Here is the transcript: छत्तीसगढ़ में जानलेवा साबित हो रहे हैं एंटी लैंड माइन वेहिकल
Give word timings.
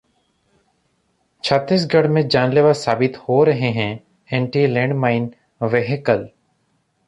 छत्तीसगढ़ 1.43 2.07
में 2.07 2.27
जानलेवा 2.27 2.71
साबित 2.73 3.17
हो 3.17 3.43
रहे 3.43 3.69
हैं 3.71 3.89
एंटी 4.29 4.65
लैंड 4.67 4.93
माइन 4.93 5.33
वेहिकल 5.63 6.29